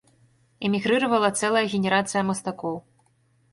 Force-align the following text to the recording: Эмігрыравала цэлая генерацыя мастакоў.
Эмігрыравала 0.67 1.29
цэлая 1.41 1.63
генерацыя 1.75 2.25
мастакоў. 2.33 2.83